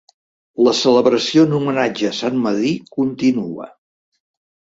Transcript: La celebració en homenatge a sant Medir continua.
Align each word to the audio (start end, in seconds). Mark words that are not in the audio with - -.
La 0.67 0.71
celebració 0.77 1.43
en 1.49 1.53
homenatge 1.57 2.09
a 2.09 2.15
sant 2.21 2.41
Medir 2.47 2.73
continua. 2.97 3.71